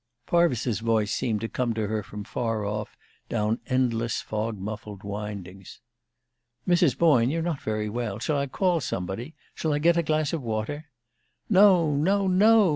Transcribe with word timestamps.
Parvis's 0.25 0.79
voice 0.79 1.13
seemed 1.13 1.41
to 1.41 1.47
come 1.47 1.75
to 1.75 1.85
her 1.85 2.01
from 2.01 2.23
far 2.23 2.65
off, 2.65 2.97
down 3.29 3.59
endless, 3.67 4.19
fog 4.19 4.57
muffled 4.57 5.03
windings. 5.03 5.79
"Mrs. 6.67 6.97
Boyne, 6.97 7.29
you're 7.29 7.43
not 7.43 7.61
very 7.61 7.87
well. 7.87 8.17
Shall 8.17 8.39
I 8.39 8.47
call 8.47 8.79
somebody? 8.81 9.35
Shall 9.53 9.73
I 9.73 9.77
get 9.77 9.97
a 9.97 10.01
glass 10.01 10.33
of 10.33 10.41
water?" 10.41 10.85
"No, 11.51 11.93
no, 11.95 12.25
no!" 12.25 12.69